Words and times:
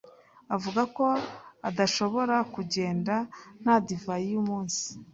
Avuga 0.55 0.81
ko 0.95 1.05
adashobora 1.69 2.35
kugenda 2.53 3.13
nta 3.61 3.75
divayi 3.87 4.29
n'umunsi. 4.35 4.85